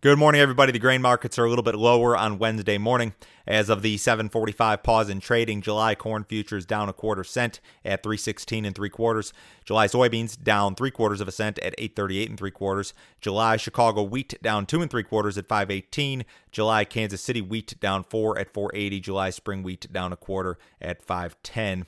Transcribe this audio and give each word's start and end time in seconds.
Good 0.00 0.16
morning, 0.16 0.40
everybody. 0.40 0.70
The 0.70 0.78
grain 0.78 1.02
markets 1.02 1.40
are 1.40 1.44
a 1.44 1.48
little 1.48 1.64
bit 1.64 1.74
lower 1.74 2.16
on 2.16 2.38
Wednesday 2.38 2.78
morning. 2.78 3.14
As 3.48 3.68
of 3.68 3.82
the 3.82 3.96
7:45 3.96 4.84
pause 4.84 5.08
in 5.08 5.18
trading, 5.18 5.60
July 5.60 5.96
corn 5.96 6.22
futures 6.22 6.64
down 6.64 6.88
a 6.88 6.92
quarter 6.92 7.24
cent 7.24 7.58
at 7.84 8.04
316 8.04 8.64
and 8.64 8.76
three 8.76 8.90
quarters. 8.90 9.32
July 9.64 9.88
soybeans 9.88 10.40
down 10.40 10.76
three 10.76 10.92
quarters 10.92 11.20
of 11.20 11.26
a 11.26 11.32
cent 11.32 11.58
at 11.58 11.74
838 11.78 12.28
and 12.28 12.38
three 12.38 12.52
quarters. 12.52 12.94
July 13.20 13.56
Chicago 13.56 14.04
wheat 14.04 14.40
down 14.40 14.66
two 14.66 14.82
and 14.82 14.88
three 14.88 15.02
quarters 15.02 15.36
at 15.36 15.48
518. 15.48 16.24
July 16.52 16.84
Kansas 16.84 17.20
City 17.20 17.40
wheat 17.40 17.74
down 17.80 18.04
four 18.04 18.38
at 18.38 18.54
480. 18.54 19.00
July 19.00 19.30
spring 19.30 19.64
wheat 19.64 19.92
down 19.92 20.12
a 20.12 20.16
quarter 20.16 20.58
at 20.80 21.02
510. 21.02 21.86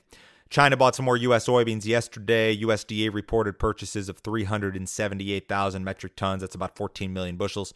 China 0.50 0.76
bought 0.76 0.96
some 0.96 1.04
more 1.04 1.16
U.S. 1.16 1.46
soybeans 1.46 1.86
yesterday. 1.86 2.56
USDA 2.56 3.14
reported 3.14 3.56
purchases 3.58 4.08
of 4.08 4.18
378,000 4.18 5.84
metric 5.84 6.16
tons. 6.16 6.40
That's 6.40 6.56
about 6.56 6.74
14 6.74 7.12
million 7.12 7.36
bushels. 7.36 7.72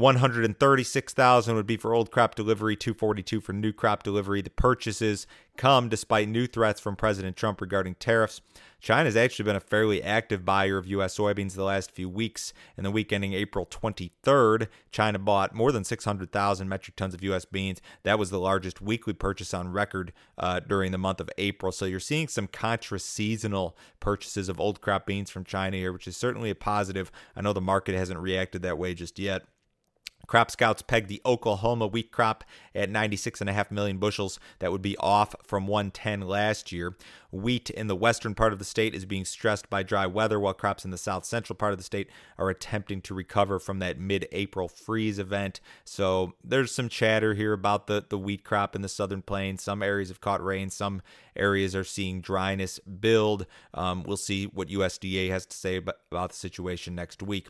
136,000 0.00 1.54
would 1.54 1.66
be 1.66 1.76
for 1.76 1.94
old 1.94 2.10
crop 2.10 2.34
delivery, 2.34 2.74
242 2.74 3.40
for 3.40 3.52
new 3.52 3.72
crop 3.72 4.02
delivery. 4.02 4.42
The 4.42 4.50
purchases 4.50 5.26
come 5.56 5.88
despite 5.88 6.28
new 6.28 6.46
threats 6.46 6.80
from 6.80 6.96
President 6.96 7.36
Trump 7.36 7.60
regarding 7.60 7.94
tariffs. 7.94 8.40
China 8.80 9.04
has 9.04 9.16
actually 9.16 9.44
been 9.44 9.56
a 9.56 9.60
fairly 9.60 10.02
active 10.02 10.44
buyer 10.44 10.78
of 10.78 10.86
U.S. 10.86 11.16
soybeans 11.16 11.54
the 11.54 11.64
last 11.64 11.90
few 11.90 12.08
weeks. 12.08 12.54
In 12.78 12.84
the 12.84 12.90
week 12.90 13.12
ending 13.12 13.34
April 13.34 13.66
23rd, 13.66 14.68
China 14.90 15.18
bought 15.18 15.54
more 15.54 15.70
than 15.70 15.84
600,000 15.84 16.68
metric 16.68 16.96
tons 16.96 17.12
of 17.12 17.22
U.S. 17.24 17.44
beans. 17.44 17.82
That 18.02 18.18
was 18.18 18.30
the 18.30 18.40
largest 18.40 18.80
weekly 18.80 19.12
purchase 19.12 19.52
on 19.52 19.70
record 19.70 20.14
uh, 20.38 20.60
during 20.60 20.92
the 20.92 20.98
month 20.98 21.20
of 21.20 21.28
April. 21.36 21.72
So 21.72 21.84
you're 21.84 22.00
seeing 22.00 22.26
some 22.26 22.46
contra 22.46 22.98
seasonal 22.98 23.76
purchases 24.00 24.48
of 24.48 24.58
old 24.58 24.80
crop 24.80 25.04
beans 25.04 25.30
from 25.30 25.44
China 25.44 25.76
here, 25.76 25.92
which 25.92 26.08
is 26.08 26.16
certainly 26.16 26.48
a 26.48 26.54
positive. 26.54 27.12
I 27.36 27.42
know 27.42 27.52
the 27.52 27.60
market 27.60 27.94
hasn't 27.94 28.20
reacted 28.20 28.62
that 28.62 28.78
way 28.78 28.94
just 28.94 29.18
yet. 29.18 29.42
Crop 30.30 30.48
Scouts 30.48 30.80
pegged 30.80 31.08
the 31.08 31.20
Oklahoma 31.26 31.88
wheat 31.88 32.12
crop 32.12 32.44
at 32.72 32.88
96.5 32.88 33.72
million 33.72 33.98
bushels. 33.98 34.38
That 34.60 34.70
would 34.70 34.80
be 34.80 34.96
off 34.98 35.34
from 35.42 35.66
110 35.66 36.20
last 36.20 36.70
year. 36.70 36.94
Wheat 37.32 37.68
in 37.68 37.88
the 37.88 37.96
western 37.96 38.36
part 38.36 38.52
of 38.52 38.60
the 38.60 38.64
state 38.64 38.94
is 38.94 39.04
being 39.04 39.24
stressed 39.24 39.68
by 39.68 39.82
dry 39.82 40.06
weather, 40.06 40.38
while 40.38 40.54
crops 40.54 40.84
in 40.84 40.92
the 40.92 40.98
south 40.98 41.24
central 41.24 41.56
part 41.56 41.72
of 41.72 41.78
the 41.78 41.84
state 41.84 42.08
are 42.38 42.48
attempting 42.48 43.00
to 43.00 43.12
recover 43.14 43.58
from 43.58 43.80
that 43.80 43.98
mid 43.98 44.28
April 44.30 44.68
freeze 44.68 45.18
event. 45.18 45.58
So 45.84 46.34
there's 46.44 46.72
some 46.72 46.88
chatter 46.88 47.34
here 47.34 47.52
about 47.52 47.88
the, 47.88 48.04
the 48.08 48.16
wheat 48.18 48.44
crop 48.44 48.76
in 48.76 48.82
the 48.82 48.88
southern 48.88 49.22
plains. 49.22 49.64
Some 49.64 49.82
areas 49.82 50.10
have 50.10 50.20
caught 50.20 50.44
rain, 50.44 50.70
some 50.70 51.02
areas 51.34 51.74
are 51.74 51.82
seeing 51.82 52.20
dryness 52.20 52.78
build. 52.78 53.46
Um, 53.74 54.04
we'll 54.04 54.16
see 54.16 54.44
what 54.44 54.68
USDA 54.68 55.28
has 55.30 55.44
to 55.46 55.56
say 55.56 55.74
about, 55.74 55.96
about 56.12 56.30
the 56.30 56.36
situation 56.36 56.94
next 56.94 57.20
week. 57.20 57.48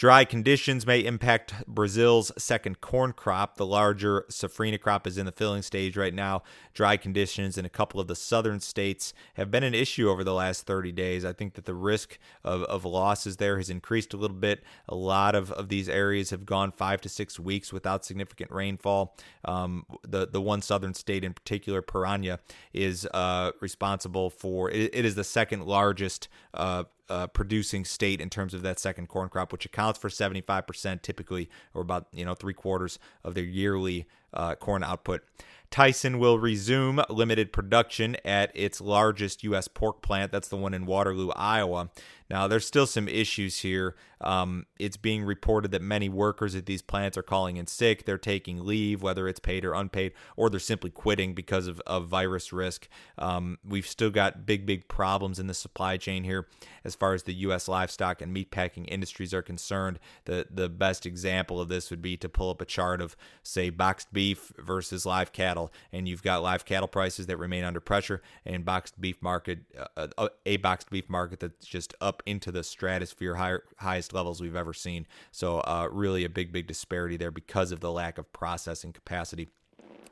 Dry 0.00 0.24
conditions 0.24 0.86
may 0.86 1.04
impact 1.04 1.52
Brazil's 1.66 2.32
second 2.38 2.80
corn 2.80 3.12
crop. 3.12 3.58
The 3.58 3.66
larger 3.66 4.24
safrina 4.30 4.80
crop 4.80 5.06
is 5.06 5.18
in 5.18 5.26
the 5.26 5.30
filling 5.30 5.60
stage 5.60 5.94
right 5.94 6.14
now. 6.14 6.42
Dry 6.72 6.96
conditions 6.96 7.58
in 7.58 7.66
a 7.66 7.68
couple 7.68 8.00
of 8.00 8.06
the 8.06 8.16
southern 8.16 8.60
states 8.60 9.12
have 9.34 9.50
been 9.50 9.62
an 9.62 9.74
issue 9.74 10.08
over 10.08 10.24
the 10.24 10.32
last 10.32 10.66
30 10.66 10.90
days. 10.92 11.22
I 11.22 11.34
think 11.34 11.52
that 11.52 11.66
the 11.66 11.74
risk 11.74 12.18
of, 12.42 12.62
of 12.62 12.86
losses 12.86 13.36
there 13.36 13.58
has 13.58 13.68
increased 13.68 14.14
a 14.14 14.16
little 14.16 14.38
bit. 14.38 14.62
A 14.88 14.94
lot 14.94 15.34
of, 15.34 15.52
of 15.52 15.68
these 15.68 15.86
areas 15.86 16.30
have 16.30 16.46
gone 16.46 16.72
five 16.72 17.02
to 17.02 17.10
six 17.10 17.38
weeks 17.38 17.70
without 17.70 18.02
significant 18.02 18.50
rainfall. 18.50 19.14
Um, 19.44 19.84
the, 20.02 20.26
the 20.26 20.40
one 20.40 20.62
southern 20.62 20.94
state 20.94 21.24
in 21.24 21.34
particular, 21.34 21.82
Parana, 21.82 22.38
is 22.72 23.06
uh, 23.12 23.50
responsible 23.60 24.30
for 24.30 24.70
it, 24.70 24.94
it 24.94 25.04
is 25.04 25.14
the 25.14 25.24
second 25.24 25.66
largest 25.66 26.28
uh, 26.54 26.84
uh, 27.10 27.26
producing 27.26 27.84
state 27.84 28.20
in 28.20 28.30
terms 28.30 28.54
of 28.54 28.62
that 28.62 28.78
second 28.78 29.08
corn 29.08 29.28
crop, 29.28 29.52
which 29.52 29.66
accounts 29.66 29.98
for 29.98 30.08
75% 30.08 31.02
typically, 31.02 31.50
or 31.74 31.82
about 31.82 32.06
you 32.12 32.24
know 32.24 32.34
three 32.34 32.54
quarters 32.54 32.98
of 33.24 33.34
their 33.34 33.44
yearly 33.44 34.06
uh, 34.32 34.54
corn 34.54 34.82
output. 34.82 35.22
Tyson 35.70 36.18
will 36.18 36.38
resume 36.38 37.00
limited 37.08 37.52
production 37.52 38.16
at 38.24 38.50
its 38.54 38.80
largest 38.80 39.44
U.S. 39.44 39.68
pork 39.68 40.02
plant. 40.02 40.32
That's 40.32 40.48
the 40.48 40.56
one 40.56 40.74
in 40.74 40.84
Waterloo, 40.84 41.30
Iowa. 41.30 41.90
Now, 42.28 42.46
there's 42.46 42.66
still 42.66 42.86
some 42.86 43.08
issues 43.08 43.60
here. 43.60 43.96
Um, 44.20 44.66
it's 44.78 44.96
being 44.96 45.24
reported 45.24 45.72
that 45.72 45.82
many 45.82 46.08
workers 46.08 46.54
at 46.54 46.66
these 46.66 46.82
plants 46.82 47.18
are 47.18 47.22
calling 47.22 47.56
in 47.56 47.66
sick. 47.66 48.04
They're 48.04 48.18
taking 48.18 48.64
leave, 48.64 49.02
whether 49.02 49.26
it's 49.26 49.40
paid 49.40 49.64
or 49.64 49.74
unpaid, 49.74 50.12
or 50.36 50.48
they're 50.48 50.60
simply 50.60 50.90
quitting 50.90 51.34
because 51.34 51.66
of, 51.66 51.80
of 51.86 52.06
virus 52.06 52.52
risk. 52.52 52.88
Um, 53.18 53.58
we've 53.64 53.86
still 53.86 54.10
got 54.10 54.46
big, 54.46 54.64
big 54.64 54.86
problems 54.86 55.40
in 55.40 55.48
the 55.48 55.54
supply 55.54 55.96
chain 55.96 56.22
here 56.22 56.46
as 56.84 56.94
far 56.94 57.14
as 57.14 57.24
the 57.24 57.34
U.S. 57.34 57.66
livestock 57.66 58.22
and 58.22 58.34
meatpacking 58.34 58.84
industries 58.88 59.34
are 59.34 59.42
concerned. 59.42 59.98
The, 60.26 60.46
the 60.48 60.68
best 60.68 61.06
example 61.06 61.60
of 61.60 61.68
this 61.68 61.90
would 61.90 62.02
be 62.02 62.16
to 62.18 62.28
pull 62.28 62.50
up 62.50 62.60
a 62.60 62.66
chart 62.66 63.00
of, 63.00 63.16
say, 63.42 63.70
boxed 63.70 64.12
beef 64.12 64.19
versus 64.58 65.06
live 65.06 65.32
cattle, 65.32 65.72
and 65.92 66.08
you've 66.08 66.22
got 66.22 66.42
live 66.42 66.64
cattle 66.64 66.88
prices 66.88 67.26
that 67.26 67.36
remain 67.36 67.64
under 67.64 67.80
pressure, 67.80 68.22
and 68.44 68.64
boxed 68.64 69.00
beef 69.00 69.20
market, 69.22 69.60
uh, 69.96 70.06
uh 70.18 70.28
a 70.46 70.56
boxed 70.58 70.90
beef 70.90 71.08
market 71.08 71.40
that's 71.40 71.66
just 71.66 71.94
up 72.00 72.22
into 72.26 72.52
the 72.52 72.62
stratosphere, 72.62 73.34
higher, 73.34 73.64
highest 73.78 74.12
levels 74.12 74.40
we've 74.40 74.56
ever 74.56 74.72
seen. 74.72 75.06
So, 75.30 75.60
uh, 75.60 75.88
really 75.90 76.24
a 76.24 76.28
big, 76.28 76.52
big 76.52 76.66
disparity 76.66 77.16
there 77.16 77.30
because 77.30 77.72
of 77.72 77.80
the 77.80 77.92
lack 77.92 78.18
of 78.18 78.32
processing 78.32 78.92
capacity. 78.92 79.48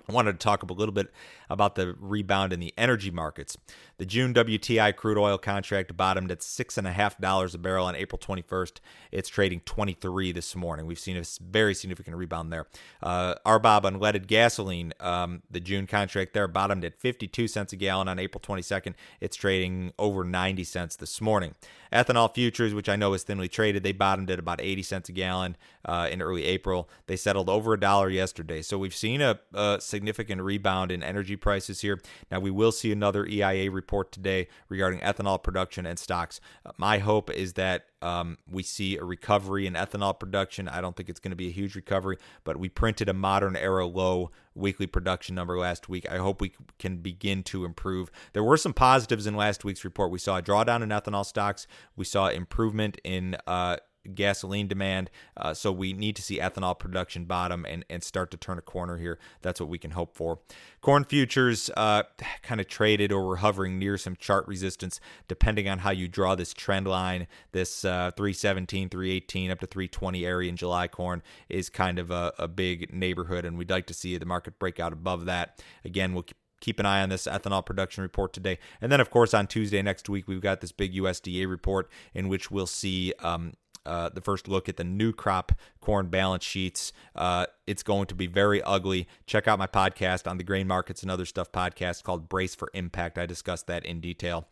I 0.09 0.13
wanted 0.15 0.33
to 0.33 0.39
talk 0.39 0.63
a 0.63 0.73
little 0.73 0.95
bit 0.95 1.13
about 1.51 1.75
the 1.75 1.95
rebound 2.01 2.55
in 2.55 2.61
the 2.61 2.73
energy 2.79 3.11
markets. 3.11 3.59
The 3.99 4.07
June 4.07 4.33
WTI 4.33 4.97
crude 4.97 5.19
oil 5.19 5.37
contract 5.37 5.95
bottomed 5.99 6.31
at 6.31 6.43
six 6.43 6.79
and 6.79 6.87
a 6.87 6.93
half 6.93 7.19
dollars 7.19 7.55
a 7.55 7.59
barrel 7.59 7.85
on 7.85 7.95
April 7.95 8.19
21st. 8.19 8.79
It's 9.13 9.29
trading 9.29 9.61
23 9.67 10.33
this 10.33 10.57
morning. 10.57 10.87
We've 10.87 10.99
seen 10.99 11.19
a 11.19 11.25
very 11.43 11.75
significant 11.75 12.17
rebound 12.17 12.51
there. 12.51 12.67
Uh, 13.03 13.35
RBOB 13.45 13.83
unleaded 13.83 14.27
gasoline, 14.27 14.95
um, 14.99 15.43
the 15.51 15.61
June 15.61 15.87
contract 15.87 16.33
there 16.33 16.49
bottomed 16.49 16.87
at 16.87 16.99
52 16.99 17.47
cents 17.47 17.75
a 17.75 17.77
gallon 17.77 18.09
on 18.09 18.19
April 18.19 18.41
22nd. 18.41 18.95
It's 19.21 19.37
trading 19.37 19.93
over 19.99 20.25
90 20.25 20.65
cents 20.65 20.97
this 20.97 21.21
morning. 21.21 21.55
Ethanol 21.93 22.33
futures, 22.35 22.75
which 22.75 22.89
I 22.89 22.97
know 22.97 23.15
is 23.15 23.23
thinly 23.23 23.49
traded, 23.49 23.83
they 23.83 23.93
bottomed 23.93 24.31
at 24.31 24.39
about 24.39 24.61
80 24.61 24.83
cents 24.83 25.09
a 25.09 25.13
gallon 25.13 25.57
uh, 25.85 26.09
in 26.11 26.21
early 26.21 26.45
April. 26.45 26.89
They 27.07 27.17
settled 27.17 27.49
over 27.49 27.73
a 27.73 27.81
dollar 27.81 28.11
yesterday. 28.11 28.63
So 28.63 28.79
we've 28.79 28.95
seen 28.95 29.21
a, 29.21 29.41
a 29.55 29.81
significant 29.99 30.41
rebound 30.41 30.93
in 30.93 31.03
energy 31.03 31.35
prices 31.35 31.81
here. 31.81 31.99
Now, 32.31 32.39
we 32.39 32.53
will 32.53 32.71
see 32.71 32.93
another 32.93 33.27
EIA 33.27 33.69
report 33.69 34.13
today 34.13 34.47
regarding 34.69 35.01
ethanol 35.01 35.43
production 35.43 35.87
and 35.87 35.99
stocks. 35.99 36.41
Uh, 36.65 36.71
my 36.77 36.99
hope 36.99 37.31
is 37.31 37.55
that 37.55 37.87
um, 38.01 38.39
we 38.49 38.63
see 38.63 38.97
a 38.97 39.03
recovery 39.03 39.67
in 39.67 39.75
ethanol 39.75 40.17
production. 40.17 40.69
I 40.69 40.81
don't 40.81 40.95
think 40.95 41.09
it's 41.09 41.19
going 41.19 41.33
to 41.33 41.37
be 41.37 41.49
a 41.49 41.53
huge 41.53 41.75
recovery, 41.75 42.17
but 42.45 42.57
we 42.57 42.69
printed 42.69 43.09
a 43.09 43.13
modern 43.13 43.57
era 43.57 43.87
low 43.87 44.31
weekly 44.55 44.87
production 44.87 45.35
number 45.35 45.59
last 45.59 45.89
week. 45.89 46.09
I 46.09 46.19
hope 46.19 46.41
we 46.41 46.53
can 46.79 46.99
begin 46.99 47.43
to 47.45 47.65
improve. 47.65 48.09
There 48.35 48.45
were 48.45 48.57
some 48.57 48.73
positives 48.73 49.27
in 49.27 49.35
last 49.35 49.65
week's 49.65 49.85
report. 49.85 50.13
We 50.13 50.21
saw 50.21 50.39
a 50.39 50.43
drawdown 50.43 50.83
in 50.85 50.91
ethanol 50.91 51.27
stocks. 51.27 51.67
We 51.97 52.05
saw 52.05 52.29
improvement 52.29 53.01
in 53.03 53.37
uh, 53.49 53.79
gasoline 54.15 54.69
demand. 54.69 55.11
Uh, 55.37 55.55
so 55.55 55.73
we 55.73 55.93
need 55.93 56.17
to 56.17 56.23
see 56.23 56.39
ethanol 56.39 56.79
production 56.79 57.25
bottom 57.25 57.65
and, 57.69 57.85
and 57.89 58.03
start 58.03 58.31
to 58.31 58.37
turn 58.37 58.59
a 58.59 58.63
corner 58.63 58.97
here. 58.97 59.19
That's 59.43 59.61
what 59.61 59.69
we 59.69 59.79
can 59.79 59.93
hope 59.93 60.15
for. 60.15 60.41
Corn 60.81 61.05
futures 61.05 61.71
uh, 61.77 62.05
kind 62.43 62.61
of 62.61 62.69
traded 62.69 63.13
or 63.13 63.27
were 63.27 63.37
hovering 63.37 63.79
near 63.79 63.99
some 63.99 64.17
chart 64.17 64.47
resistance, 64.47 65.01
depending 65.27 65.69
on 65.69 65.81
how 65.81 65.91
you 65.91 66.09
draw 66.09 66.35
this 66.35 66.53
trend 66.53 66.87
line. 66.87 67.27
This 67.53 67.85
uh, 67.85 68.11
317, 68.17 68.89
318 68.89 69.51
up 69.51 69.61
to 69.61 69.67
320 69.67 70.25
area 70.25 70.49
in 70.49 70.57
July 70.57 70.89
corn 70.89 71.23
is 71.49 71.69
kind 71.69 71.99
of 71.99 72.11
a, 72.11 72.33
a 72.39 72.49
big 72.49 72.93
neighborhood, 72.93 73.45
and 73.45 73.59
we'd 73.59 73.71
like 73.71 73.87
to 73.87 73.95
see 73.95 74.17
the 74.17 74.27
market 74.27 74.59
break 74.59 74.81
out 74.81 74.93
above 74.93 75.27
that. 75.27 75.63
Again, 75.85 76.15
we'll 76.15 76.27
keep 76.61 76.81
an 76.81 76.87
eye 76.87 77.03
on 77.03 77.09
this 77.09 77.27
ethanol 77.27 77.65
production 77.65 78.03
report 78.03 78.33
today. 78.33 78.59
And 78.81 78.91
then, 78.91 79.01
of 79.01 79.11
course, 79.11 79.35
on 79.35 79.47
Tuesday 79.47 79.83
next 79.83 80.09
week, 80.09 80.27
we've 80.27 80.41
got 80.41 80.61
this 80.61 80.73
big 80.73 80.95
USDA 80.95 81.49
report 81.49 81.89
in 82.15 82.29
which 82.29 82.51
we'll 82.51 82.67
see 82.67 83.13
um, 83.21 83.53
uh, 83.89 84.11
the 84.11 84.21
first 84.21 84.49
look 84.49 84.69
at 84.69 84.77
the 84.77 84.85
new 84.85 85.13
crop 85.13 85.53
corn 85.81 86.09
balance 86.09 86.45
sheets. 86.45 86.93
Uh, 87.17 87.47
it's 87.67 87.83
going 87.83 88.07
to 88.07 88.15
be 88.15 88.27
very 88.27 88.63
ugly. 88.63 89.09
Check 89.27 89.49
out 89.49 89.59
my 89.59 89.67
podcast 89.67 90.31
on 90.31 90.39
the 90.39 90.45
grain 90.45 90.67
markets 90.67 91.03
and 91.03 91.11
other 91.11 91.25
stuff 91.25 91.51
podcast 91.51 92.05
called 92.05 92.29
Brace 92.29 92.55
for 92.55 92.71
Impact. 92.75 93.19
I 93.19 93.27
discussed 93.27 93.67
that 93.67 93.85
in 93.85 94.01
detail. 94.01 94.47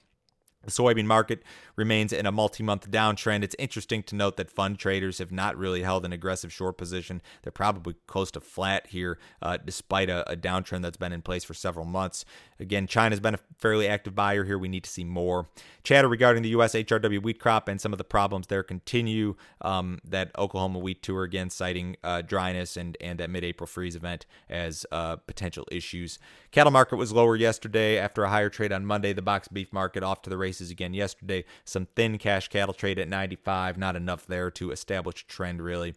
The 0.66 0.72
soybean 0.72 1.06
market 1.06 1.42
remains 1.76 2.12
in 2.12 2.26
a 2.26 2.32
multi 2.32 2.62
month 2.62 2.90
downtrend. 2.90 3.44
It's 3.44 3.54
interesting 3.58 4.02
to 4.04 4.16
note 4.16 4.36
that 4.36 4.50
fund 4.50 4.78
traders 4.78 5.18
have 5.18 5.30
not 5.30 5.56
really 5.56 5.82
held 5.82 6.04
an 6.04 6.12
aggressive 6.12 6.52
short 6.52 6.76
position. 6.76 7.22
They're 7.42 7.52
probably 7.52 7.94
close 8.08 8.32
to 8.32 8.40
flat 8.40 8.88
here, 8.88 9.18
uh, 9.40 9.58
despite 9.64 10.10
a, 10.10 10.28
a, 10.30 10.36
downtrend 10.36 10.82
that's 10.82 10.96
been 10.96 11.12
in 11.12 11.22
place 11.22 11.44
for 11.44 11.54
several 11.54 11.86
months. 11.86 12.24
Again, 12.58 12.86
China's 12.86 13.20
been 13.20 13.34
a 13.34 13.40
fairly 13.58 13.86
active 13.86 14.14
buyer 14.14 14.44
here. 14.44 14.58
We 14.58 14.68
need 14.68 14.84
to 14.84 14.90
see 14.90 15.04
more. 15.04 15.48
Chatter 15.84 16.08
regarding 16.08 16.42
the 16.42 16.48
U.S. 16.50 16.74
HRW 16.74 17.22
wheat 17.22 17.38
crop 17.38 17.68
and 17.68 17.80
some 17.80 17.92
of 17.92 17.98
the 17.98 18.04
problems 18.04 18.48
there 18.48 18.64
continue. 18.64 19.36
Um, 19.60 20.00
that 20.04 20.36
Oklahoma 20.36 20.80
wheat 20.80 21.02
tour, 21.02 21.22
again, 21.22 21.48
citing 21.48 21.96
uh, 22.02 22.22
dryness 22.22 22.76
and, 22.76 22.96
and 23.00 23.20
that 23.20 23.30
mid 23.30 23.44
April 23.44 23.68
freeze 23.68 23.94
event 23.94 24.26
as 24.50 24.84
uh, 24.90 25.16
potential 25.16 25.64
issues. 25.70 26.18
Cattle 26.50 26.72
market 26.72 26.96
was 26.96 27.12
lower 27.12 27.36
yesterday 27.36 27.98
after 27.98 28.24
a 28.24 28.30
higher 28.30 28.48
trade 28.48 28.72
on 28.72 28.84
Monday. 28.84 29.12
The 29.12 29.22
box 29.22 29.46
beef 29.46 29.72
market 29.72 30.02
off 30.02 30.22
to 30.22 30.30
the 30.30 30.36
again 30.61 30.94
yesterday. 30.94 31.44
Some 31.64 31.87
thin 31.97 32.19
cash 32.19 32.49
cattle 32.49 32.75
trade 32.75 32.99
at 32.99 33.08
95, 33.08 33.79
not 33.79 33.97
enough 33.97 34.26
there 34.26 34.50
to 34.53 34.70
establish 34.70 35.23
a 35.23 35.26
trend 35.26 35.62
really. 35.62 35.94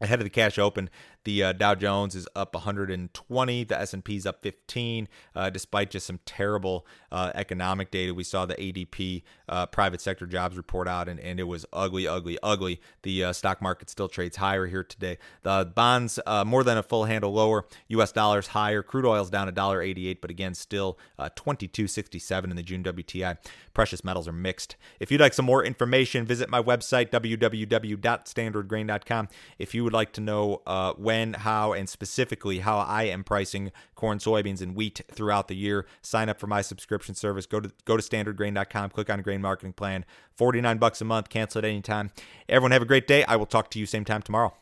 ahead 0.00 0.20
of 0.20 0.24
the 0.24 0.30
cash 0.30 0.58
open 0.58 0.88
the 1.24 1.42
uh, 1.42 1.52
dow 1.52 1.74
jones 1.74 2.14
is 2.14 2.26
up 2.34 2.54
120 2.54 3.64
the 3.64 3.80
s&p 3.80 4.16
is 4.16 4.26
up 4.26 4.42
15 4.42 5.08
uh, 5.34 5.50
despite 5.50 5.90
just 5.90 6.06
some 6.06 6.20
terrible 6.24 6.86
uh, 7.12 7.30
economic 7.34 7.90
data. 7.90 8.14
We 8.14 8.24
saw 8.24 8.46
the 8.46 8.54
adp 8.54 9.22
uh, 9.48 9.66
private 9.66 10.00
sector 10.00 10.26
jobs 10.26 10.56
report 10.56 10.88
out 10.88 11.08
and, 11.08 11.20
and 11.20 11.38
it 11.40 11.44
was 11.44 11.66
ugly 11.72 12.06
ugly 12.06 12.38
ugly. 12.42 12.80
The 13.02 13.24
uh, 13.24 13.32
stock 13.32 13.60
market 13.60 13.90
still 13.90 14.08
trades 14.08 14.36
higher 14.36 14.66
here 14.66 14.84
today. 14.84 15.18
The 15.42 15.70
bonds 15.74 16.20
uh, 16.26 16.44
more 16.44 16.62
than 16.64 16.78
a 16.78 16.82
full 16.82 17.04
handle 17.04 17.32
lower. 17.32 17.66
Us 17.90 18.12
dollars 18.12 18.46
higher. 18.48 18.82
Crude 18.82 19.04
oil's 19.04 19.28
down 19.28 19.52
$1.88 19.52 20.18
but 20.20 20.30
again 20.30 20.54
still 20.54 20.98
22.67 21.18 22.44
in 22.44 22.56
the 22.56 22.62
june 22.62 22.82
wti 22.82 23.36
precious 23.74 24.02
metals 24.04 24.26
are 24.26 24.32
mixed. 24.32 24.76
If 24.98 25.12
you'd 25.12 25.20
like 25.20 25.34
some 25.34 25.44
more 25.44 25.62
information 25.64 26.24
visit 26.24 26.48
my 26.48 26.62
website 26.62 27.10
www.standardgrain.com 27.10 29.28
if 29.58 29.74
you 29.74 29.84
would 29.84 29.92
like 29.92 30.12
to 30.12 30.20
know 30.20 30.62
uh, 30.66 30.94
when, 31.10 31.32
how, 31.34 31.72
and 31.72 31.88
specifically 31.88 32.60
how 32.60 32.78
I 32.78 33.02
am 33.04 33.24
pricing 33.24 33.72
corn, 33.96 34.18
soybeans, 34.18 34.62
and 34.62 34.76
wheat 34.76 35.00
throughout 35.10 35.48
the 35.48 35.56
year, 35.56 35.84
sign 36.02 36.28
up 36.28 36.38
for 36.38 36.46
my 36.46 36.62
subscription 36.62 37.16
service. 37.16 37.46
Go 37.46 37.58
to 37.58 37.72
go 37.84 37.96
to 37.96 38.02
standardgrain.com, 38.02 38.90
click 38.90 39.10
on 39.10 39.20
Grain 39.22 39.40
Marketing 39.40 39.72
Plan. 39.72 40.04
49 40.36 40.78
bucks 40.78 41.00
a 41.00 41.04
month, 41.04 41.28
cancel 41.28 41.58
at 41.58 41.64
any 41.64 41.82
time. 41.82 42.12
Everyone 42.48 42.70
have 42.70 42.82
a 42.82 42.86
great 42.86 43.08
day. 43.08 43.24
I 43.24 43.34
will 43.34 43.46
talk 43.46 43.70
to 43.70 43.80
you 43.80 43.86
same 43.86 44.04
time 44.04 44.22
tomorrow. 44.22 44.54